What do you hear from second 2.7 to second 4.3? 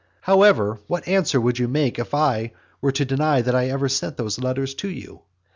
were to deny that I ever sent